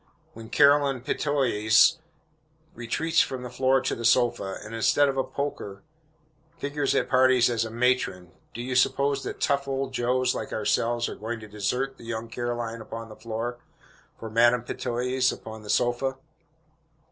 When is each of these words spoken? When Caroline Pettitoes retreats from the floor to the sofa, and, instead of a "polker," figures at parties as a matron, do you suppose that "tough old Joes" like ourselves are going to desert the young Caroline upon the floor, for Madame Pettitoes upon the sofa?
When 0.33 0.49
Caroline 0.49 1.01
Pettitoes 1.01 1.97
retreats 2.73 3.21
from 3.21 3.43
the 3.43 3.51
floor 3.51 3.81
to 3.81 3.93
the 3.93 4.03
sofa, 4.03 4.57
and, 4.63 4.73
instead 4.73 5.07
of 5.07 5.15
a 5.15 5.23
"polker," 5.23 5.81
figures 6.57 6.95
at 6.95 7.07
parties 7.07 7.51
as 7.51 7.65
a 7.65 7.69
matron, 7.69 8.31
do 8.55 8.63
you 8.63 8.75
suppose 8.75 9.23
that 9.23 9.39
"tough 9.39 9.67
old 9.67 9.93
Joes" 9.93 10.33
like 10.33 10.51
ourselves 10.51 11.07
are 11.07 11.13
going 11.13 11.39
to 11.41 11.47
desert 11.47 11.99
the 11.99 12.03
young 12.05 12.29
Caroline 12.29 12.81
upon 12.81 13.09
the 13.09 13.15
floor, 13.15 13.59
for 14.17 14.31
Madame 14.31 14.63
Pettitoes 14.63 15.31
upon 15.31 15.61
the 15.61 15.69
sofa? 15.69 16.17